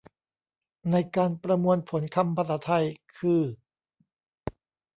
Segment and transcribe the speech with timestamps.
[0.91, 2.85] ในการประมวลผลคำภาษาไทย
[3.17, 3.43] คือ